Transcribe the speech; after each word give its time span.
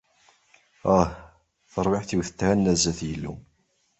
Ah! 0.97 1.09
Tarwiḥt-iw 1.71 2.21
tethenna 2.27 2.73
sdat 2.77 2.99
Yillu. 3.07 3.33